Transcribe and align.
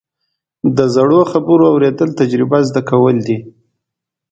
د 0.77 0.79
زړو 0.95 1.19
خبرو 1.31 1.63
اورېدل، 1.73 2.09
تجربه 2.19 2.59
زده 2.69 2.81
کول 2.89 3.15
دي. 3.27 3.37